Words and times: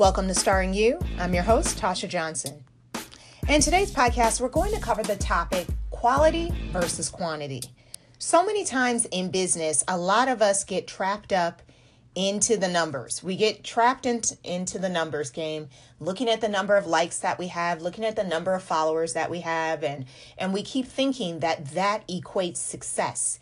Welcome 0.00 0.28
to 0.28 0.34
Starring 0.34 0.72
You. 0.72 0.98
I'm 1.18 1.34
your 1.34 1.42
host, 1.42 1.78
Tasha 1.78 2.08
Johnson. 2.08 2.64
In 3.50 3.60
today's 3.60 3.92
podcast, 3.92 4.40
we're 4.40 4.48
going 4.48 4.72
to 4.72 4.80
cover 4.80 5.02
the 5.02 5.16
topic 5.16 5.66
quality 5.90 6.50
versus 6.72 7.10
quantity. 7.10 7.60
So 8.18 8.42
many 8.42 8.64
times 8.64 9.04
in 9.04 9.30
business, 9.30 9.84
a 9.86 9.98
lot 9.98 10.28
of 10.28 10.40
us 10.40 10.64
get 10.64 10.86
trapped 10.86 11.34
up 11.34 11.60
into 12.14 12.56
the 12.56 12.66
numbers. 12.66 13.22
We 13.22 13.36
get 13.36 13.62
trapped 13.62 14.06
into, 14.06 14.38
into 14.42 14.78
the 14.78 14.88
numbers 14.88 15.28
game, 15.28 15.68
looking 15.98 16.30
at 16.30 16.40
the 16.40 16.48
number 16.48 16.76
of 16.76 16.86
likes 16.86 17.18
that 17.18 17.38
we 17.38 17.48
have, 17.48 17.82
looking 17.82 18.06
at 18.06 18.16
the 18.16 18.24
number 18.24 18.54
of 18.54 18.62
followers 18.62 19.12
that 19.12 19.30
we 19.30 19.40
have, 19.40 19.84
and, 19.84 20.06
and 20.38 20.54
we 20.54 20.62
keep 20.62 20.86
thinking 20.86 21.40
that 21.40 21.72
that 21.74 22.08
equates 22.08 22.56
success. 22.56 23.38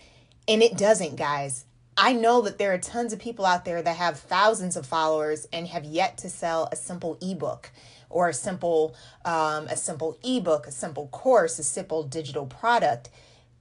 And 0.48 0.60
it 0.60 0.76
doesn't, 0.76 1.14
guys. 1.14 1.66
I 2.00 2.12
know 2.12 2.42
that 2.42 2.58
there 2.58 2.72
are 2.72 2.78
tons 2.78 3.12
of 3.12 3.18
people 3.18 3.44
out 3.44 3.64
there 3.64 3.82
that 3.82 3.96
have 3.96 4.20
thousands 4.20 4.76
of 4.76 4.86
followers 4.86 5.48
and 5.52 5.66
have 5.66 5.84
yet 5.84 6.16
to 6.18 6.30
sell 6.30 6.68
a 6.70 6.76
simple 6.76 7.18
ebook 7.20 7.72
or 8.08 8.28
a 8.28 8.32
simple 8.34 8.94
um, 9.24 9.66
a 9.66 9.76
simple 9.76 10.16
ebook, 10.22 10.68
a 10.68 10.70
simple 10.70 11.08
course, 11.08 11.58
a 11.58 11.64
simple 11.64 12.04
digital 12.04 12.46
product, 12.46 13.10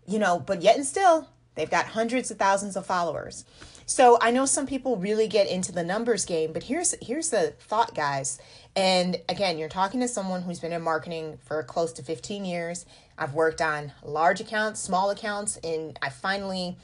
you 0.05 0.19
know. 0.19 0.39
But 0.39 0.61
yet 0.61 0.75
and 0.75 0.85
still, 0.85 1.27
they've 1.55 1.69
got 1.69 1.87
hundreds 1.87 2.29
of 2.29 2.37
thousands 2.37 2.75
of 2.75 2.85
followers. 2.85 3.43
So 3.87 4.19
I 4.21 4.29
know 4.29 4.45
some 4.45 4.67
people 4.67 4.97
really 4.97 5.27
get 5.27 5.47
into 5.47 5.71
the 5.71 5.83
numbers 5.83 6.23
game, 6.23 6.53
but 6.53 6.61
here's 6.61 6.93
here's 7.01 7.31
the 7.31 7.55
thought, 7.59 7.95
guys. 7.95 8.37
And 8.75 9.19
again, 9.27 9.57
you're 9.57 9.67
talking 9.67 9.99
to 10.01 10.07
someone 10.07 10.43
who's 10.43 10.59
been 10.59 10.73
in 10.73 10.83
marketing 10.83 11.39
for 11.43 11.63
close 11.63 11.91
to 11.93 12.03
15 12.03 12.45
years. 12.45 12.85
I've 13.17 13.33
worked 13.33 13.61
on 13.61 13.93
large 14.03 14.41
accounts, 14.41 14.79
small 14.79 15.09
accounts, 15.09 15.57
and 15.63 15.97
I 16.03 16.09
finally 16.09 16.77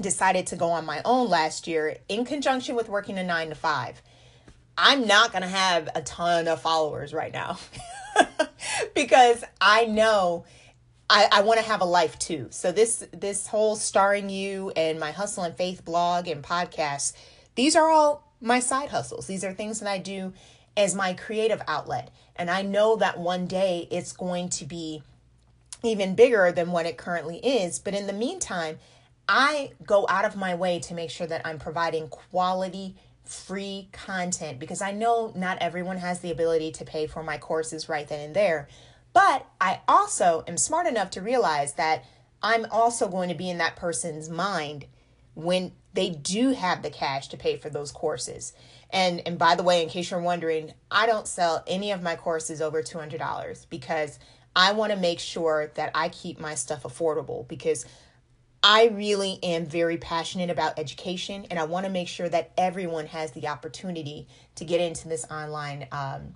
decided 0.00 0.46
to 0.48 0.56
go 0.56 0.70
on 0.70 0.84
my 0.84 1.00
own 1.04 1.28
last 1.28 1.66
year 1.66 1.96
in 2.08 2.24
conjunction 2.24 2.74
with 2.74 2.88
working 2.88 3.18
a 3.18 3.24
nine 3.24 3.48
to 3.48 3.54
five. 3.54 4.00
I'm 4.76 5.06
not 5.06 5.30
going 5.30 5.42
to 5.42 5.48
have 5.48 5.88
a 5.94 6.02
ton 6.02 6.48
of 6.48 6.60
followers 6.60 7.14
right 7.14 7.32
now 7.32 7.58
because 8.94 9.44
I 9.60 9.86
know 9.86 10.44
I, 11.08 11.28
I 11.30 11.42
want 11.42 11.60
to 11.60 11.66
have 11.66 11.80
a 11.80 11.86
life 11.86 12.18
too. 12.18 12.48
So 12.50 12.72
this 12.72 13.06
this 13.12 13.46
whole 13.46 13.76
starring 13.76 14.30
you 14.30 14.72
and 14.74 14.98
my 14.98 15.12
hustle 15.12 15.44
and 15.44 15.56
faith 15.56 15.84
blog 15.84 16.26
and 16.26 16.42
podcast, 16.42 17.12
these 17.54 17.76
are 17.76 17.88
all 17.88 18.32
my 18.40 18.58
side 18.58 18.88
hustles. 18.88 19.26
These 19.26 19.44
are 19.44 19.52
things 19.52 19.80
that 19.80 19.88
I 19.88 19.98
do 19.98 20.32
as 20.76 20.94
my 20.94 21.12
creative 21.12 21.62
outlet. 21.68 22.10
And 22.36 22.50
I 22.50 22.62
know 22.62 22.96
that 22.96 23.18
one 23.18 23.46
day 23.46 23.86
it's 23.90 24.12
going 24.12 24.48
to 24.50 24.64
be 24.64 25.02
even 25.84 26.14
bigger 26.14 26.50
than 26.50 26.72
what 26.72 26.86
it 26.86 26.96
currently 26.96 27.36
is. 27.38 27.78
But 27.78 27.94
in 27.94 28.06
the 28.06 28.12
meantime, 28.12 28.78
I 29.28 29.72
go 29.86 30.06
out 30.08 30.24
of 30.24 30.36
my 30.36 30.54
way 30.54 30.78
to 30.80 30.94
make 30.94 31.10
sure 31.10 31.26
that 31.26 31.42
I'm 31.44 31.58
providing 31.58 32.08
quality 32.08 32.96
free 33.24 33.88
content 33.92 34.58
because 34.58 34.82
I 34.82 34.92
know 34.92 35.32
not 35.34 35.58
everyone 35.60 35.96
has 35.96 36.20
the 36.20 36.30
ability 36.30 36.72
to 36.72 36.84
pay 36.84 37.06
for 37.06 37.22
my 37.22 37.38
courses 37.38 37.88
right 37.88 38.06
then 38.06 38.20
and 38.20 38.36
there. 38.36 38.68
But 39.12 39.46
I 39.60 39.80
also 39.88 40.44
am 40.46 40.56
smart 40.56 40.86
enough 40.86 41.10
to 41.10 41.22
realize 41.22 41.74
that 41.74 42.04
I'm 42.42 42.66
also 42.70 43.08
going 43.08 43.30
to 43.30 43.34
be 43.34 43.48
in 43.48 43.58
that 43.58 43.76
person's 43.76 44.28
mind 44.28 44.86
when 45.34 45.72
they 45.94 46.10
do 46.10 46.50
have 46.50 46.82
the 46.82 46.90
cash 46.90 47.28
to 47.28 47.36
pay 47.36 47.56
for 47.56 47.70
those 47.70 47.90
courses. 47.90 48.52
And 48.90 49.22
and 49.26 49.38
by 49.38 49.54
the 49.54 49.62
way, 49.62 49.82
in 49.82 49.88
case 49.88 50.10
you're 50.10 50.20
wondering, 50.20 50.72
I 50.90 51.06
don't 51.06 51.26
sell 51.26 51.64
any 51.66 51.92
of 51.92 52.02
my 52.02 52.16
courses 52.16 52.60
over 52.60 52.82
$200 52.82 53.66
because 53.70 54.18
I 54.54 54.72
want 54.72 54.92
to 54.92 54.98
make 54.98 55.18
sure 55.18 55.72
that 55.74 55.90
I 55.94 56.08
keep 56.10 56.38
my 56.38 56.54
stuff 56.54 56.82
affordable 56.82 57.48
because 57.48 57.86
I 58.66 58.86
really 58.86 59.38
am 59.42 59.66
very 59.66 59.98
passionate 59.98 60.48
about 60.48 60.78
education, 60.78 61.46
and 61.50 61.58
I 61.58 61.64
want 61.64 61.84
to 61.84 61.92
make 61.92 62.08
sure 62.08 62.30
that 62.30 62.50
everyone 62.56 63.04
has 63.08 63.32
the 63.32 63.46
opportunity 63.46 64.26
to 64.54 64.64
get 64.64 64.80
into 64.80 65.06
this 65.06 65.26
online, 65.30 65.86
um, 65.92 66.34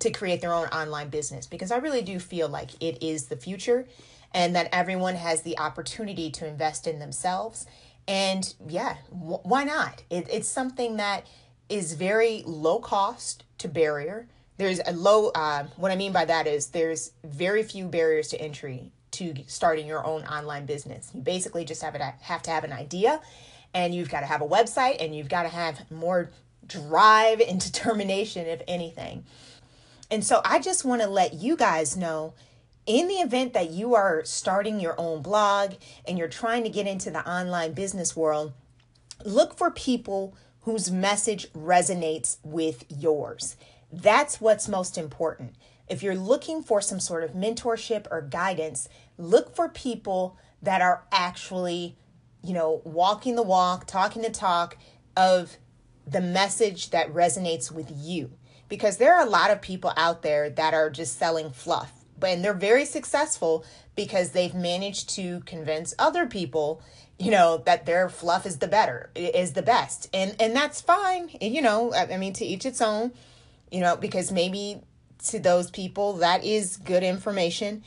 to 0.00 0.10
create 0.10 0.40
their 0.40 0.52
own 0.52 0.66
online 0.66 1.08
business, 1.08 1.46
because 1.46 1.70
I 1.70 1.76
really 1.76 2.02
do 2.02 2.18
feel 2.18 2.48
like 2.48 2.70
it 2.82 3.00
is 3.00 3.26
the 3.26 3.36
future 3.36 3.86
and 4.34 4.56
that 4.56 4.68
everyone 4.72 5.14
has 5.14 5.42
the 5.42 5.56
opportunity 5.56 6.30
to 6.32 6.48
invest 6.48 6.88
in 6.88 6.98
themselves. 6.98 7.64
And 8.08 8.52
yeah, 8.66 8.96
wh- 9.10 9.46
why 9.46 9.62
not? 9.62 10.02
It, 10.10 10.26
it's 10.32 10.48
something 10.48 10.96
that 10.96 11.28
is 11.68 11.92
very 11.92 12.42
low 12.44 12.80
cost 12.80 13.44
to 13.58 13.68
barrier. 13.68 14.26
There's 14.56 14.80
a 14.84 14.92
low, 14.92 15.28
uh, 15.28 15.68
what 15.76 15.92
I 15.92 15.96
mean 15.96 16.10
by 16.10 16.24
that 16.24 16.48
is 16.48 16.68
there's 16.68 17.12
very 17.22 17.62
few 17.62 17.86
barriers 17.86 18.28
to 18.28 18.40
entry 18.40 18.90
to 19.12 19.34
starting 19.46 19.86
your 19.86 20.04
own 20.04 20.24
online 20.24 20.66
business. 20.66 21.10
You 21.14 21.20
basically 21.20 21.64
just 21.64 21.82
have, 21.82 21.94
it, 21.94 22.00
have 22.00 22.42
to 22.42 22.50
have 22.50 22.64
an 22.64 22.72
idea 22.72 23.20
and 23.74 23.94
you've 23.94 24.10
got 24.10 24.20
to 24.20 24.26
have 24.26 24.40
a 24.40 24.48
website 24.48 24.96
and 25.00 25.14
you've 25.14 25.28
got 25.28 25.42
to 25.42 25.48
have 25.48 25.90
more 25.90 26.30
drive 26.66 27.40
and 27.40 27.60
determination, 27.72 28.46
if 28.46 28.62
anything. 28.68 29.24
And 30.10 30.24
so 30.24 30.40
I 30.44 30.58
just 30.58 30.84
want 30.84 31.02
to 31.02 31.08
let 31.08 31.34
you 31.34 31.56
guys 31.56 31.96
know 31.96 32.34
in 32.86 33.06
the 33.06 33.16
event 33.16 33.52
that 33.52 33.70
you 33.70 33.94
are 33.94 34.24
starting 34.24 34.80
your 34.80 34.98
own 34.98 35.20
blog 35.20 35.74
and 36.06 36.16
you're 36.18 36.28
trying 36.28 36.64
to 36.64 36.70
get 36.70 36.86
into 36.86 37.10
the 37.10 37.28
online 37.30 37.72
business 37.72 38.16
world, 38.16 38.54
look 39.24 39.56
for 39.56 39.70
people 39.70 40.34
whose 40.62 40.90
message 40.90 41.52
resonates 41.52 42.38
with 42.42 42.84
yours. 42.88 43.56
That's 43.92 44.40
what's 44.40 44.68
most 44.68 44.96
important. 44.96 45.54
If 45.88 46.02
you're 46.02 46.14
looking 46.14 46.62
for 46.62 46.80
some 46.80 47.00
sort 47.00 47.24
of 47.24 47.32
mentorship 47.32 48.06
or 48.10 48.22
guidance, 48.22 48.88
look 49.16 49.54
for 49.54 49.68
people 49.68 50.38
that 50.62 50.82
are 50.82 51.04
actually, 51.12 51.96
you 52.42 52.54
know, 52.54 52.82
walking 52.84 53.36
the 53.36 53.42
walk, 53.42 53.86
talking 53.86 54.22
the 54.22 54.30
talk 54.30 54.76
of 55.16 55.56
the 56.06 56.20
message 56.20 56.90
that 56.90 57.12
resonates 57.12 57.70
with 57.70 57.90
you. 57.94 58.32
Because 58.68 58.98
there 58.98 59.14
are 59.14 59.26
a 59.26 59.30
lot 59.30 59.50
of 59.50 59.62
people 59.62 59.92
out 59.96 60.22
there 60.22 60.50
that 60.50 60.74
are 60.74 60.90
just 60.90 61.18
selling 61.18 61.50
fluff, 61.50 61.92
and 62.22 62.44
they're 62.44 62.52
very 62.52 62.84
successful 62.84 63.64
because 63.96 64.30
they've 64.30 64.54
managed 64.54 65.08
to 65.10 65.40
convince 65.40 65.94
other 65.98 66.26
people, 66.26 66.82
you 67.18 67.30
know, 67.30 67.62
that 67.64 67.86
their 67.86 68.08
fluff 68.10 68.44
is 68.44 68.58
the 68.58 68.68
better, 68.68 69.10
is 69.14 69.54
the 69.54 69.62
best. 69.62 70.10
And 70.12 70.36
and 70.38 70.54
that's 70.54 70.82
fine. 70.82 71.30
You 71.40 71.62
know, 71.62 71.94
I 71.94 72.16
mean 72.18 72.34
to 72.34 72.44
each 72.44 72.66
its 72.66 72.82
own, 72.82 73.12
you 73.70 73.80
know, 73.80 73.96
because 73.96 74.30
maybe 74.30 74.82
to 75.24 75.38
those 75.38 75.70
people. 75.70 76.14
That 76.14 76.44
is 76.44 76.76
good 76.76 77.02
information. 77.02 77.82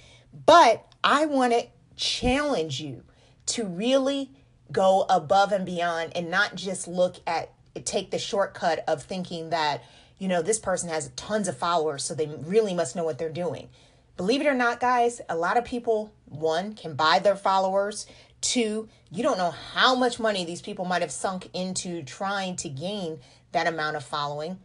But 0.45 0.85
I 1.03 1.25
want 1.25 1.53
to 1.53 1.67
challenge 1.95 2.81
you 2.81 3.03
to 3.47 3.65
really 3.65 4.31
go 4.71 5.05
above 5.09 5.51
and 5.51 5.65
beyond 5.65 6.15
and 6.15 6.29
not 6.29 6.55
just 6.55 6.87
look 6.87 7.17
at 7.27 7.51
take 7.85 8.11
the 8.11 8.19
shortcut 8.19 8.83
of 8.87 9.03
thinking 9.03 9.49
that 9.49 9.83
you 10.17 10.27
know 10.27 10.41
this 10.41 10.59
person 10.59 10.89
has 10.89 11.09
tons 11.15 11.47
of 11.47 11.57
followers 11.57 12.03
so 12.03 12.13
they 12.13 12.27
really 12.27 12.73
must 12.73 12.95
know 12.95 13.03
what 13.03 13.17
they're 13.17 13.29
doing 13.29 13.69
believe 14.17 14.41
it 14.41 14.47
or 14.47 14.53
not 14.53 14.79
guys 14.79 15.21
a 15.29 15.35
lot 15.35 15.57
of 15.57 15.65
people 15.65 16.13
one 16.25 16.73
can 16.73 16.95
buy 16.95 17.19
their 17.19 17.35
followers 17.35 18.05
two 18.39 18.87
you 19.11 19.23
don't 19.23 19.37
know 19.37 19.51
how 19.73 19.95
much 19.95 20.19
money 20.19 20.45
these 20.45 20.61
people 20.61 20.85
might 20.85 21.01
have 21.01 21.11
sunk 21.11 21.49
into 21.53 22.03
trying 22.03 22.55
to 22.55 22.69
gain 22.69 23.19
that 23.51 23.67
amount 23.67 23.95
of 23.95 24.03
following 24.03 24.57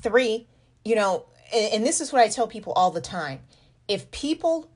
three 0.00 0.46
you 0.84 0.94
know 0.94 1.24
and 1.54 1.86
this 1.86 2.00
is 2.00 2.12
what 2.12 2.22
I 2.22 2.28
tell 2.28 2.46
people 2.46 2.72
all 2.72 2.90
the 2.90 3.00
time 3.00 3.40
if 3.88 4.10
people 4.10 4.70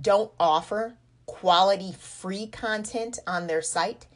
don't 0.00 0.30
offer 0.38 0.94
quality 1.26 1.92
free 1.92 2.46
content 2.46 3.18
on 3.26 3.46
their 3.46 3.62
site, 3.62 4.06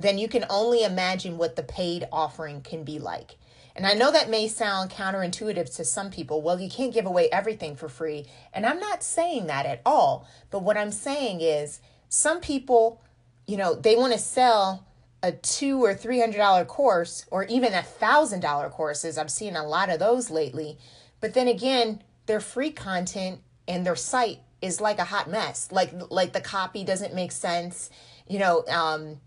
then 0.00 0.18
you 0.18 0.28
can 0.28 0.44
only 0.50 0.82
imagine 0.84 1.38
what 1.38 1.56
the 1.56 1.62
paid 1.62 2.06
offering 2.12 2.60
can 2.60 2.84
be 2.84 2.98
like. 2.98 3.36
And 3.74 3.86
I 3.86 3.94
know 3.94 4.10
that 4.10 4.28
may 4.28 4.48
sound 4.48 4.90
counterintuitive 4.90 5.74
to 5.76 5.84
some 5.84 6.10
people. 6.10 6.42
Well, 6.42 6.60
you 6.60 6.68
can't 6.68 6.92
give 6.92 7.06
away 7.06 7.28
everything 7.30 7.76
for 7.76 7.88
free. 7.88 8.26
And 8.52 8.66
I'm 8.66 8.80
not 8.80 9.04
saying 9.04 9.46
that 9.46 9.66
at 9.66 9.82
all. 9.86 10.26
But 10.50 10.64
what 10.64 10.76
I'm 10.76 10.90
saying 10.90 11.40
is 11.40 11.80
some 12.08 12.40
people, 12.40 13.00
you 13.46 13.56
know, 13.56 13.74
they 13.76 13.94
want 13.94 14.12
to 14.14 14.18
sell 14.18 14.84
a 15.22 15.30
two 15.32 15.82
or 15.82 15.94
three 15.94 16.20
hundred 16.20 16.38
dollar 16.38 16.64
course 16.64 17.24
or 17.30 17.44
even 17.44 17.72
a 17.72 17.82
thousand 17.82 18.40
dollar 18.40 18.68
courses. 18.68 19.16
I'm 19.16 19.28
seeing 19.28 19.56
a 19.56 19.66
lot 19.66 19.90
of 19.90 20.00
those 20.00 20.28
lately 20.30 20.78
but 21.20 21.34
then 21.34 21.48
again, 21.48 22.02
their 22.26 22.40
free 22.40 22.70
content 22.70 23.40
and 23.66 23.84
their 23.86 23.96
site 23.96 24.38
is 24.60 24.80
like 24.80 24.98
a 24.98 25.04
hot 25.04 25.30
mess. 25.30 25.70
Like 25.70 25.92
like 26.10 26.32
the 26.32 26.40
copy 26.40 26.84
doesn't 26.84 27.14
make 27.14 27.32
sense. 27.32 27.90
You 28.26 28.38
know, 28.38 28.64
um, 28.68 29.20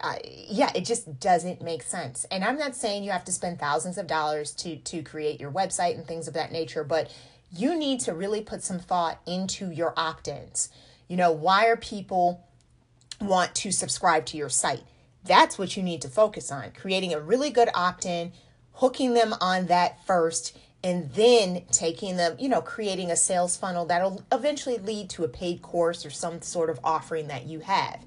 uh, 0.00 0.16
yeah, 0.24 0.70
it 0.74 0.84
just 0.84 1.20
doesn't 1.20 1.62
make 1.62 1.82
sense. 1.82 2.26
And 2.30 2.44
I'm 2.44 2.58
not 2.58 2.74
saying 2.76 3.04
you 3.04 3.10
have 3.10 3.24
to 3.24 3.32
spend 3.32 3.58
thousands 3.58 3.98
of 3.98 4.06
dollars 4.06 4.52
to 4.56 4.76
to 4.76 5.02
create 5.02 5.40
your 5.40 5.50
website 5.50 5.94
and 5.94 6.06
things 6.06 6.28
of 6.28 6.34
that 6.34 6.52
nature, 6.52 6.84
but 6.84 7.10
you 7.50 7.76
need 7.76 8.00
to 8.00 8.12
really 8.12 8.40
put 8.40 8.62
some 8.62 8.78
thought 8.78 9.20
into 9.26 9.70
your 9.70 9.94
opt-ins. 9.96 10.70
You 11.08 11.16
know, 11.16 11.30
why 11.30 11.66
are 11.66 11.76
people 11.76 12.44
want 13.20 13.54
to 13.56 13.70
subscribe 13.70 14.26
to 14.26 14.36
your 14.36 14.48
site? 14.48 14.82
That's 15.24 15.56
what 15.56 15.76
you 15.76 15.82
need 15.82 16.02
to 16.02 16.08
focus 16.08 16.50
on. 16.50 16.72
Creating 16.72 17.14
a 17.14 17.20
really 17.20 17.50
good 17.50 17.68
opt-in, 17.74 18.32
hooking 18.74 19.14
them 19.14 19.34
on 19.40 19.66
that 19.66 20.04
first 20.04 20.56
and 20.84 21.10
then 21.14 21.62
taking 21.72 22.16
them, 22.18 22.36
you 22.38 22.46
know, 22.46 22.60
creating 22.60 23.10
a 23.10 23.16
sales 23.16 23.56
funnel 23.56 23.86
that'll 23.86 24.22
eventually 24.30 24.76
lead 24.76 25.08
to 25.08 25.24
a 25.24 25.28
paid 25.28 25.62
course 25.62 26.04
or 26.04 26.10
some 26.10 26.42
sort 26.42 26.68
of 26.68 26.78
offering 26.84 27.28
that 27.28 27.46
you 27.46 27.60
have. 27.60 28.04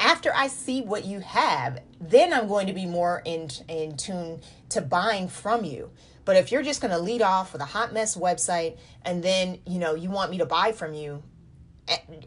After 0.00 0.34
I 0.34 0.48
see 0.48 0.82
what 0.82 1.04
you 1.04 1.20
have, 1.20 1.80
then 2.00 2.32
I'm 2.32 2.48
going 2.48 2.66
to 2.66 2.72
be 2.72 2.86
more 2.86 3.22
in 3.24 3.48
in 3.68 3.96
tune 3.96 4.40
to 4.70 4.80
buying 4.80 5.28
from 5.28 5.64
you. 5.64 5.92
But 6.24 6.36
if 6.36 6.50
you're 6.50 6.64
just 6.64 6.80
going 6.80 6.90
to 6.90 6.98
lead 6.98 7.22
off 7.22 7.52
with 7.52 7.62
a 7.62 7.66
hot 7.66 7.92
mess 7.92 8.16
website 8.16 8.78
and 9.04 9.22
then, 9.22 9.60
you 9.64 9.78
know, 9.78 9.94
you 9.94 10.10
want 10.10 10.32
me 10.32 10.38
to 10.38 10.46
buy 10.46 10.72
from 10.72 10.94
you, 10.94 11.22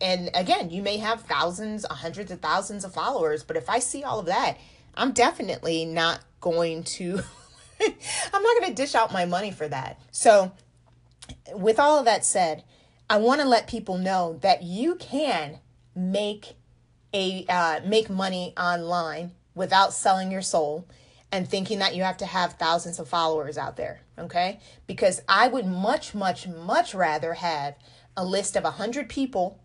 and 0.02 0.30
again, 0.34 0.70
you 0.70 0.82
may 0.84 0.98
have 0.98 1.22
thousands, 1.24 1.86
hundreds 1.86 2.32
of 2.32 2.40
thousands 2.40 2.86
of 2.86 2.94
followers, 2.94 3.44
but 3.44 3.58
if 3.58 3.70
I 3.70 3.80
see 3.80 4.04
all 4.04 4.20
of 4.20 4.28
that, 4.28 4.58
I'm 4.96 5.12
definitely 5.12 5.84
not 5.84 6.22
going 6.40 6.84
to 6.84 7.22
I'm 8.34 8.44
not 8.44 8.60
going 8.60 8.70
to 8.70 8.76
dish 8.76 8.96
out 8.96 9.14
my 9.14 9.26
money 9.26 9.52
for 9.52 9.68
that. 9.68 10.00
So, 10.12 10.52
with 11.54 11.80
all 11.80 12.00
of 12.00 12.06
that 12.06 12.26
said, 12.26 12.64
I 13.10 13.18
want 13.18 13.42
to 13.42 13.48
let 13.48 13.68
people 13.68 13.98
know 13.98 14.40
that 14.42 14.64
you 14.64 14.96
can 14.96 15.60
make 15.96 16.56
a 17.14 17.46
uh, 17.48 17.80
make 17.86 18.10
money 18.10 18.54
online 18.58 19.32
without 19.54 19.94
selling 19.94 20.32
your 20.32 20.42
soul 20.42 20.86
and 21.32 21.48
thinking 21.48 21.80
that 21.80 21.96
you 21.96 22.04
have 22.04 22.18
to 22.18 22.26
have 22.26 22.54
thousands 22.54 23.00
of 23.00 23.08
followers 23.08 23.58
out 23.58 23.78
there, 23.78 24.02
okay? 24.18 24.60
Because 24.88 25.22
I 25.28 25.48
would 25.48 25.66
much, 25.66 26.14
much, 26.14 26.48
much 26.48 26.94
rather 26.94 27.34
have 27.36 27.76
a 28.16 28.24
list 28.24 28.56
of 28.56 28.64
100 28.64 29.10
people 29.10 29.60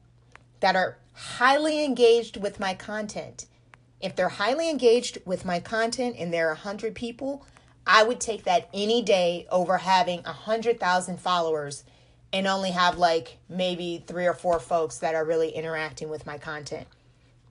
that 0.60 0.76
are 0.76 0.98
highly 1.12 1.84
engaged 1.84 2.36
with 2.36 2.58
my 2.58 2.74
content. 2.74 3.46
If 4.00 4.16
they're 4.16 4.30
highly 4.30 4.70
engaged 4.70 5.18
with 5.24 5.44
my 5.44 5.60
content 5.60 6.16
and 6.18 6.32
there 6.32 6.48
are 6.48 6.54
100 6.54 6.94
people, 6.94 7.46
I 7.92 8.04
would 8.04 8.20
take 8.20 8.44
that 8.44 8.68
any 8.72 9.02
day 9.02 9.48
over 9.50 9.78
having 9.78 10.20
a 10.20 10.32
100,000 10.32 11.18
followers 11.18 11.82
and 12.32 12.46
only 12.46 12.70
have 12.70 12.98
like 12.98 13.38
maybe 13.48 14.04
three 14.06 14.26
or 14.26 14.32
four 14.32 14.60
folks 14.60 14.98
that 14.98 15.16
are 15.16 15.24
really 15.24 15.50
interacting 15.50 16.08
with 16.08 16.24
my 16.24 16.38
content. 16.38 16.86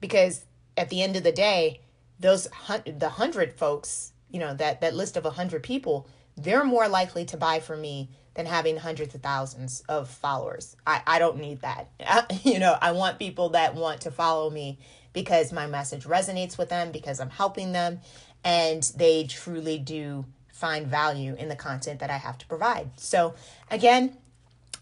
Because 0.00 0.46
at 0.78 0.88
the 0.88 1.02
end 1.02 1.16
of 1.16 1.24
the 1.24 1.30
day, 1.30 1.80
those 2.18 2.48
the 2.86 3.10
hundred 3.10 3.52
folks, 3.52 4.12
you 4.30 4.40
know, 4.40 4.54
that 4.54 4.80
that 4.80 4.94
list 4.94 5.18
of 5.18 5.26
a 5.26 5.30
hundred 5.30 5.62
people, 5.62 6.08
they're 6.38 6.64
more 6.64 6.88
likely 6.88 7.26
to 7.26 7.36
buy 7.36 7.60
from 7.60 7.82
me 7.82 8.08
than 8.32 8.46
having 8.46 8.78
hundreds 8.78 9.14
of 9.14 9.20
thousands 9.20 9.82
of 9.90 10.08
followers. 10.08 10.74
I, 10.86 11.02
I 11.06 11.18
don't 11.18 11.36
need 11.36 11.60
that. 11.60 11.90
you 12.44 12.58
know, 12.58 12.78
I 12.80 12.92
want 12.92 13.18
people 13.18 13.50
that 13.50 13.74
want 13.74 14.00
to 14.02 14.10
follow 14.10 14.48
me 14.48 14.78
because 15.12 15.52
my 15.52 15.66
message 15.66 16.04
resonates 16.04 16.56
with 16.56 16.68
them, 16.68 16.92
because 16.92 17.20
I'm 17.20 17.30
helping 17.30 17.72
them, 17.72 18.00
and 18.44 18.82
they 18.96 19.24
truly 19.24 19.78
do 19.78 20.24
find 20.52 20.86
value 20.86 21.34
in 21.38 21.48
the 21.48 21.56
content 21.56 22.00
that 22.00 22.10
I 22.10 22.18
have 22.18 22.38
to 22.38 22.46
provide. 22.46 22.90
So, 22.96 23.34
again, 23.70 24.16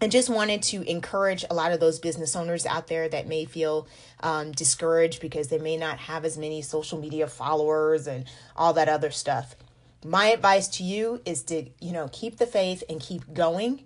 I 0.01 0.07
just 0.07 0.29
wanted 0.29 0.63
to 0.65 0.83
encourage 0.89 1.45
a 1.51 1.55
lot 1.55 1.73
of 1.73 1.81
those 1.81 1.99
business 1.99 2.37
owners 2.37 2.67
out 2.67 2.87
there 2.87 3.09
that 3.09 3.27
may 3.27 3.45
feel 3.45 3.89
um, 4.21 4.53
discouraged 4.53 5.21
because 5.21 5.49
they 5.49 5.59
may 5.59 5.77
not 5.77 5.99
have 5.99 6.25
as 6.25 6.39
many 6.39 6.63
social 6.63 7.01
media 7.01 7.27
followers 7.27 8.07
and 8.07 8.25
all 8.57 8.73
that 8.75 8.89
other 8.89 9.11
stuff. 9.11 9.57
My 10.05 10.27
advice 10.29 10.69
to 10.69 10.85
you 10.85 11.21
is 11.25 11.43
to, 11.45 11.69
you 11.81 11.93
know, 11.93 12.09
keep 12.13 12.37
the 12.37 12.47
faith 12.47 12.85
and 12.89 13.01
keep 13.01 13.35
going. 13.35 13.85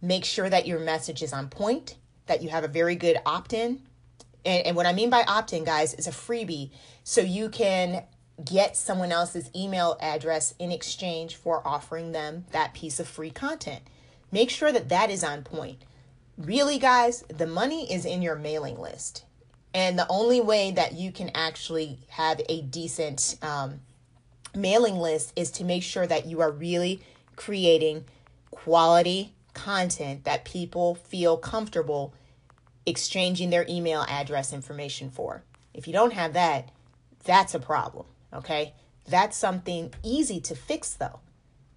Make 0.00 0.24
sure 0.24 0.48
that 0.48 0.68
your 0.68 0.78
message 0.78 1.22
is 1.24 1.32
on 1.32 1.48
point, 1.48 1.96
that 2.26 2.40
you 2.40 2.50
have 2.50 2.62
a 2.62 2.68
very 2.68 2.94
good 2.94 3.16
opt 3.26 3.52
in. 3.52 3.82
And, 4.44 4.64
and 4.66 4.76
what 4.76 4.86
I 4.86 4.92
mean 4.92 5.10
by 5.10 5.24
opt 5.26 5.52
in, 5.52 5.64
guys, 5.64 5.94
is 5.94 6.06
a 6.06 6.12
freebie. 6.12 6.70
So 7.02 7.20
you 7.20 7.48
can 7.48 8.04
get 8.44 8.76
someone 8.76 9.12
else's 9.12 9.50
email 9.54 9.96
address 10.00 10.54
in 10.58 10.70
exchange 10.70 11.36
for 11.36 11.66
offering 11.66 12.12
them 12.12 12.44
that 12.52 12.74
piece 12.74 13.00
of 13.00 13.08
free 13.08 13.30
content. 13.30 13.82
Make 14.30 14.50
sure 14.50 14.72
that 14.72 14.88
that 14.90 15.10
is 15.10 15.24
on 15.24 15.42
point. 15.42 15.82
Really, 16.36 16.78
guys, 16.78 17.24
the 17.28 17.46
money 17.46 17.92
is 17.92 18.04
in 18.04 18.22
your 18.22 18.36
mailing 18.36 18.78
list. 18.78 19.24
And 19.74 19.98
the 19.98 20.06
only 20.08 20.40
way 20.40 20.70
that 20.70 20.94
you 20.94 21.12
can 21.12 21.30
actually 21.34 21.98
have 22.08 22.40
a 22.48 22.62
decent 22.62 23.36
um, 23.42 23.80
mailing 24.54 24.96
list 24.96 25.32
is 25.36 25.50
to 25.52 25.64
make 25.64 25.82
sure 25.82 26.06
that 26.06 26.26
you 26.26 26.40
are 26.40 26.50
really 26.50 27.00
creating 27.36 28.04
quality 28.50 29.34
content 29.54 30.24
that 30.24 30.44
people 30.44 30.94
feel 30.94 31.36
comfortable 31.36 32.14
exchanging 32.86 33.50
their 33.50 33.66
email 33.68 34.04
address 34.08 34.52
information 34.52 35.10
for. 35.10 35.42
If 35.74 35.86
you 35.86 35.92
don't 35.92 36.12
have 36.12 36.32
that, 36.32 36.70
that's 37.24 37.54
a 37.54 37.60
problem, 37.60 38.06
okay? 38.32 38.74
That's 39.06 39.36
something 39.36 39.92
easy 40.02 40.40
to 40.42 40.54
fix 40.54 40.94
though. 40.94 41.20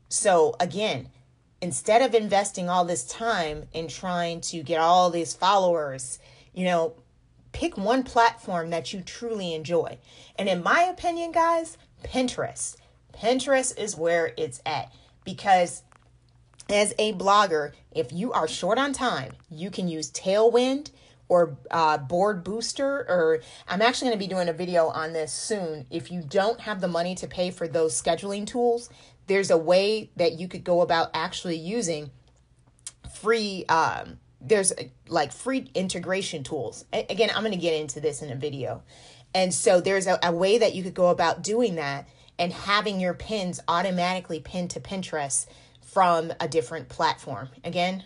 So, 0.10 0.56
again, 0.60 1.10
instead 1.62 2.02
of 2.02 2.14
investing 2.14 2.70
all 2.70 2.84
this 2.84 3.06
time 3.06 3.68
in 3.74 3.88
trying 3.88 4.42
to 4.42 4.64
get 4.64 4.80
all 4.82 5.10
these 5.10 5.34
followers, 5.34 6.20
you 6.54 6.66
know, 6.66 6.96
pick 7.54 7.78
one 7.78 8.04
platform 8.04 8.70
that 8.72 8.94
you 8.94 9.02
truly 9.02 9.54
enjoy. 9.54 9.98
And 10.38 10.50
in 10.50 10.64
my 10.64 10.84
opinion, 10.84 11.32
guys, 11.32 11.78
Pinterest. 12.04 12.76
Pinterest 13.14 13.78
is 13.78 13.96
where 13.96 14.34
it's 14.38 14.62
at 14.66 14.92
because 15.24 15.84
as 16.70 16.94
a 16.98 17.14
blogger, 17.14 17.74
if 17.92 18.12
you 18.12 18.32
are 18.32 18.48
short 18.48 18.78
on 18.78 18.94
time, 18.94 19.34
you 19.50 19.70
can 19.70 19.88
use 19.88 20.10
Tailwind 20.12 20.92
or 21.32 21.58
uh, 21.72 21.98
Board 21.98 22.44
Booster. 22.44 23.06
Or 23.08 23.40
I'm 23.70 23.82
actually 23.82 24.10
going 24.10 24.20
to 24.20 24.26
be 24.26 24.28
doing 24.28 24.50
a 24.50 24.54
video 24.54 24.88
on 24.88 25.14
this 25.14 25.32
soon. 25.32 25.86
If 25.90 26.12
you 26.12 26.22
don't 26.22 26.60
have 26.60 26.82
the 26.82 26.90
money 26.90 27.16
to 27.16 27.28
pay 27.28 27.52
for 27.52 27.70
those 27.70 28.00
scheduling 28.00 28.46
tools, 28.46 28.90
there's 29.28 29.50
a 29.50 29.58
way 29.58 30.12
that 30.18 30.34
you 30.34 30.50
could 30.50 30.66
go 30.66 30.82
about 30.82 31.10
actually 31.14 31.56
using 31.56 32.12
free 33.14 33.64
um, 33.70 34.20
there's 34.42 34.74
like 35.08 35.32
free 35.32 35.70
integration 35.76 36.44
tools 36.44 36.86
again 36.92 37.30
i'm 37.36 37.44
going 37.44 37.52
to 37.54 37.60
get 37.60 37.80
into 37.80 38.00
this 38.00 38.24
in 38.24 38.32
a 38.32 38.36
video 38.36 38.82
and 39.36 39.54
so 39.54 39.80
there's 39.80 40.08
a, 40.08 40.18
a, 40.24 40.32
way 40.32 40.58
that 40.58 40.74
you 40.74 40.82
could 40.82 40.96
go 40.96 41.10
about 41.10 41.44
doing 41.44 41.76
that 41.76 42.08
and 42.40 42.52
having 42.52 43.00
your 43.00 43.14
pins 43.14 43.60
automatically 43.68 44.40
pinned 44.40 44.72
to 44.72 44.80
pinterest 44.80 45.46
from 45.80 46.34
a 46.40 46.48
different 46.48 46.90
platform 46.90 47.50
again 47.64 48.04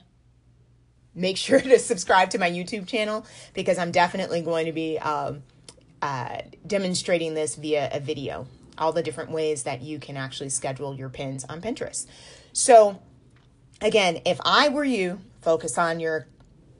make 1.16 1.38
sure 1.38 1.60
to 1.62 1.80
subscribe 1.80 2.30
to 2.30 2.38
my 2.38 2.50
youtube 2.50 2.88
channel 2.88 3.26
because 3.54 3.78
i'm 3.78 3.92
definitely 3.92 4.42
going 4.42 4.66
to 4.66 4.74
be 4.74 5.00
um, 5.00 5.42
uh, 6.02 6.40
demonstrating 6.68 7.34
this 7.34 7.56
via 7.56 7.90
a 7.92 8.00
video 8.00 8.46
all 8.78 8.92
the 8.92 9.04
different 9.04 9.32
ways 9.32 9.64
that 9.64 9.82
you 9.82 10.00
can 10.00 10.18
actually 10.18 10.50
schedule 10.50 10.96
your 10.96 11.10
pins 11.10 11.46
on 11.46 11.62
Pinterest. 11.62 12.06
So, 12.54 13.02
again, 13.82 14.22
if 14.26 14.40
I 14.44 14.70
were 14.70 14.84
you, 14.84 15.20
focus 15.42 15.78
on 15.78 16.00
your 16.00 16.28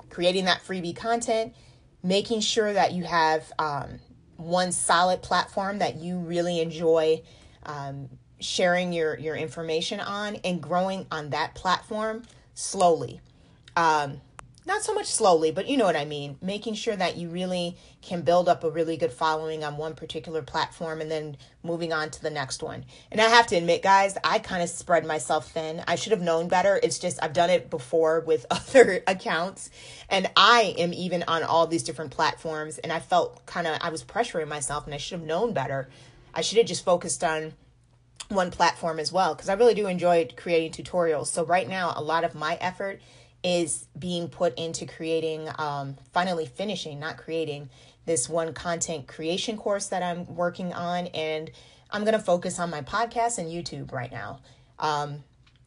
creating 0.10 0.46
that 0.46 0.62
freebie 0.64 0.96
content, 0.96 1.54
making 2.04 2.42
sure 2.42 2.72
that 2.72 2.94
you 2.94 3.04
have 3.04 3.52
um, 3.60 4.00
one 4.38 4.72
solid 4.72 5.22
platform 5.22 5.80
that 5.80 5.96
you 5.96 6.18
really 6.18 6.62
enjoy 6.62 7.22
um, 7.64 8.10
sharing 8.40 8.94
your, 8.94 9.18
your 9.18 9.36
information 9.36 10.00
on 10.00 10.36
and 10.44 10.62
growing 10.62 11.06
on 11.12 11.32
that 11.32 11.56
platform 11.56 12.24
slowly. 12.54 13.20
Um, 13.76 14.22
not 14.66 14.82
so 14.82 14.96
much 14.96 15.06
slowly, 15.06 15.52
but 15.52 15.68
you 15.68 15.78
know 15.78 15.86
what 15.86 15.96
I 15.96 16.06
mean. 16.06 16.38
Making 16.42 16.74
sure 16.74 16.96
that 16.96 17.18
you 17.18 17.30
really 17.30 17.78
can 18.02 18.24
build 18.24 18.50
up 18.50 18.64
a 18.64 18.70
really 18.70 18.98
good 18.98 19.12
following 19.12 19.64
on 19.64 19.78
one 19.78 19.94
particular 19.94 20.42
platform 20.42 21.02
and 21.02 21.12
then 21.12 21.38
moving 21.62 21.94
on 21.94 22.10
to 22.10 22.22
the 22.22 22.32
next 22.32 22.64
one. 22.64 22.86
And 23.12 23.22
I 23.22 23.26
have 23.26 23.46
to 23.48 23.56
admit, 23.56 23.84
guys, 23.84 24.18
I 24.24 24.40
kind 24.40 24.64
of 24.64 24.70
spread 24.70 25.06
myself 25.06 25.52
thin. 25.52 25.84
I 25.88 25.96
should 25.96 26.12
have 26.12 26.22
known 26.22 26.48
better. 26.48 26.80
It's 26.82 26.98
just 26.98 27.22
I've 27.22 27.34
done 27.34 27.52
it 27.52 27.70
before 27.70 28.22
with 28.22 28.46
other 28.52 29.04
accounts, 29.06 29.70
and 30.10 30.30
I 30.36 30.74
am 30.78 30.94
even 30.94 31.24
on 31.28 31.44
all 31.44 31.68
these 31.68 31.84
different 31.84 32.12
platforms, 32.12 32.80
and 32.80 32.92
I 32.92 33.00
felt 33.00 33.46
kind 33.46 33.68
of 33.68 33.78
I 33.82 33.90
was 33.90 34.04
pressuring 34.04 34.48
myself, 34.48 34.86
and 34.86 34.96
I 34.96 34.98
should 34.98 35.20
have 35.20 35.28
known 35.28 35.54
better. 35.54 35.90
I 36.34 36.42
should 36.42 36.58
have 36.58 36.68
just 36.68 36.84
focused 36.84 37.24
on 37.24 37.54
one 38.30 38.50
platform 38.50 39.00
as 39.00 39.12
well 39.12 39.36
because 39.36 39.50
I 39.50 39.54
really 39.54 39.76
do 39.76 39.86
enjoy 39.86 40.28
creating 40.36 40.72
tutorials. 40.72 41.28
So 41.28 41.46
right 41.46 41.68
now, 41.68 41.94
a 41.96 42.02
lot 42.02 42.24
of 42.24 42.34
my 42.34 42.56
effort 42.60 43.00
is 43.46 43.86
being 43.98 44.28
put 44.28 44.58
into 44.58 44.88
creating, 44.88 45.48
um, 45.60 45.96
finally 46.12 46.48
finishing, 46.48 47.00
not 47.00 47.16
creating, 47.16 47.70
this 48.08 48.28
one 48.28 48.54
content 48.54 49.08
creation 49.08 49.56
course 49.56 49.88
that 49.88 50.02
I'm 50.02 50.26
working 50.36 50.74
on. 50.74 51.08
And 51.08 51.52
I'm 51.92 52.02
going 52.02 52.18
to 52.18 52.20
focus 52.20 52.60
on 52.60 52.72
my 52.72 52.82
podcast 52.82 53.38
and 53.38 53.48
YouTube 53.48 53.92
right 53.92 54.12
now. 54.12 54.40
Um, 54.80 55.24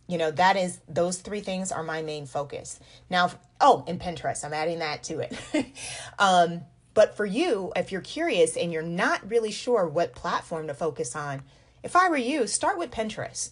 you 0.09 0.19
know, 0.19 0.33
that 0.33 0.57
is, 0.57 0.81
those 0.89 1.19
three 1.19 1.41
things 1.41 1.71
are 1.71 1.85
my 1.85 2.03
main 2.03 2.27
focus. 2.27 2.81
Now, 3.09 3.31
oh, 3.61 3.85
and 3.87 4.01
Pinterest, 4.01 4.45
I'm 4.45 4.55
adding 4.55 4.81
that 4.81 5.05
to 5.05 5.21
it. 5.21 5.39
um, 6.19 6.63
but 6.95 7.17
for 7.17 7.27
you, 7.27 7.73
if 7.77 7.93
you're 7.93 8.01
curious 8.01 8.57
and 8.57 8.73
you're 8.73 8.83
not 8.83 9.31
really 9.31 9.53
sure 9.53 9.87
what 9.87 10.17
platform 10.17 10.67
to 10.67 10.75
focus 10.75 11.15
on, 11.15 11.43
if 11.85 11.95
I 11.95 12.09
were 12.09 12.17
you, 12.17 12.49
start 12.49 12.77
with 12.77 12.91
Pinterest 12.91 13.51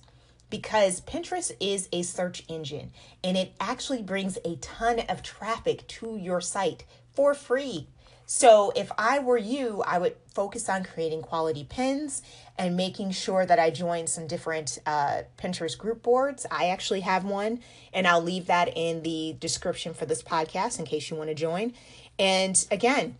because 0.50 1.00
Pinterest 1.00 1.52
is 1.60 1.88
a 1.92 2.02
search 2.02 2.44
engine 2.48 2.92
and 3.24 3.36
it 3.36 3.54
actually 3.60 4.02
brings 4.02 4.38
a 4.44 4.56
ton 4.56 5.00
of 5.08 5.22
traffic 5.22 5.86
to 5.88 6.16
your 6.16 6.40
site 6.40 6.84
for 7.12 7.34
free. 7.34 7.88
So, 8.28 8.72
if 8.74 8.90
I 8.98 9.20
were 9.20 9.38
you, 9.38 9.84
I 9.86 9.98
would 9.98 10.16
focus 10.34 10.68
on 10.68 10.82
creating 10.82 11.22
quality 11.22 11.62
pins 11.62 12.22
and 12.58 12.76
making 12.76 13.12
sure 13.12 13.46
that 13.46 13.60
I 13.60 13.70
join 13.70 14.08
some 14.08 14.26
different 14.26 14.80
uh, 14.84 15.22
Pinterest 15.38 15.78
group 15.78 16.02
boards. 16.02 16.44
I 16.50 16.70
actually 16.70 17.02
have 17.02 17.24
one, 17.24 17.60
and 17.92 18.04
I'll 18.04 18.20
leave 18.20 18.46
that 18.46 18.76
in 18.76 19.04
the 19.04 19.36
description 19.38 19.94
for 19.94 20.06
this 20.06 20.22
podcast 20.22 20.80
in 20.80 20.86
case 20.86 21.08
you 21.08 21.16
want 21.16 21.30
to 21.30 21.36
join. 21.36 21.72
And 22.18 22.66
again, 22.72 23.16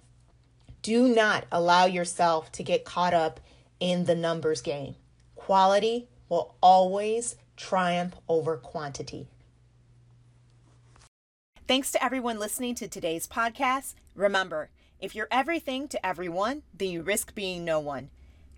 do 0.82 1.06
not 1.08 1.44
allow 1.52 1.86
yourself 1.86 2.50
to 2.52 2.64
get 2.64 2.84
caught 2.84 3.14
up 3.14 3.38
in 3.78 4.06
the 4.06 4.16
numbers 4.16 4.60
game. 4.60 4.96
Quality 5.36 6.08
will 6.28 6.54
always 6.60 7.36
triumph 7.56 8.16
over 8.28 8.56
quantity. 8.56 9.28
Thanks 11.66 11.90
to 11.92 12.04
everyone 12.04 12.38
listening 12.38 12.74
to 12.76 12.86
today's 12.86 13.26
podcast. 13.26 13.94
Remember, 14.14 14.70
if 15.00 15.14
you're 15.14 15.28
everything 15.30 15.88
to 15.88 16.06
everyone, 16.06 16.62
then 16.72 16.90
you 16.90 17.02
risk 17.02 17.34
being 17.34 17.64
no 17.64 17.80
one. 17.80 18.10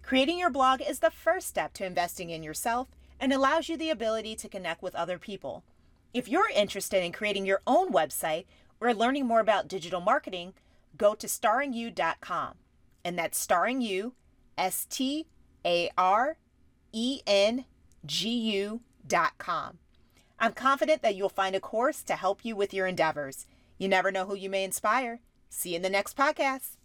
Creating 0.03 0.39
your 0.39 0.51
blog 0.51 0.81
is 0.81 1.01
the 1.01 1.11
first 1.11 1.49
step 1.49 1.73
to 1.75 1.85
investing 1.85 2.31
in 2.31 2.43
yourself 2.43 2.89
and 3.21 3.33
allows 3.33 3.69
you 3.69 3.77
the 3.77 3.91
ability 3.91 4.37
to 4.37 4.49
connect 4.49 4.83
with 4.83 4.95
other 4.95 5.19
people. 5.19 5.65
If 6.15 6.29
you're 6.29 6.51
interested 6.55 7.03
in 7.03 7.13
creating 7.13 7.47
your 7.47 7.61
own 7.67 7.93
website 7.93 8.45
or 8.81 8.95
learning 8.95 9.27
more 9.27 9.41
about 9.41 9.69
digital 9.69 10.01
marketing, 10.01 10.55
go 10.97 11.15
to 11.15 11.27
staringu.com. 11.27 12.55
And 13.05 13.19
that's 13.19 13.39
starring 13.39 13.81
you, 13.81 14.15
S 14.57 14.87
T 14.89 15.27
A 15.65 15.91
R 15.97 16.37
E 16.93 17.21
N 17.27 17.65
G 18.07 18.31
U.com. 18.31 19.79
I'm 20.41 20.53
confident 20.53 21.03
that 21.03 21.17
you'll 21.17 21.29
find 21.29 21.57
a 21.57 21.61
course 21.61 22.03
to 22.05 22.15
help 22.15 22.45
you 22.45 22.55
with 22.55 22.73
your 22.73 22.87
endeavors. 22.87 23.47
You 23.77 23.89
never 23.89 24.11
know 24.11 24.25
who 24.27 24.37
you 24.37 24.49
may 24.49 24.65
inspire. 24.65 25.21
See 25.51 25.71
you 25.71 25.77
in 25.77 25.83
the 25.83 25.91
next 25.91 26.17
podcast. 26.17 26.78